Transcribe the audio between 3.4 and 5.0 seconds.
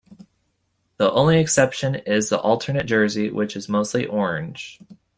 is mostly orange.